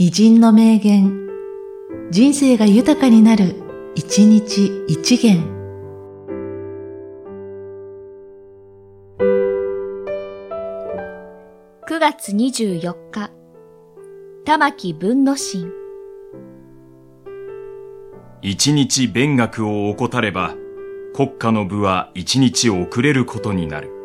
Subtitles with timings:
[0.00, 1.26] 偉人の名言、
[2.12, 3.56] 人生が豊かになる、
[3.96, 5.42] 一日一元。
[11.88, 13.32] 9月24日、
[14.44, 15.72] 玉木文之進。
[18.40, 20.54] 一日勉学を怠れば、
[21.12, 23.97] 国家の部は一日遅れることになる。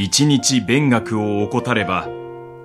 [0.00, 2.06] 一日勉学を怠れば、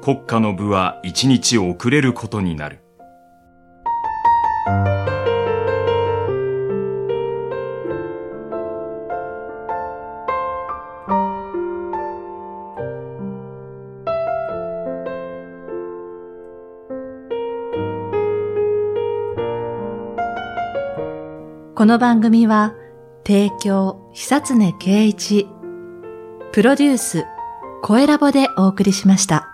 [0.04, 2.84] 国家の部は一日遅れることになる。
[21.74, 22.76] この番組は、
[23.26, 25.48] 提供、久常圭一、
[26.54, 27.26] プロデュース、
[27.82, 29.53] 声ラボでお送りしました。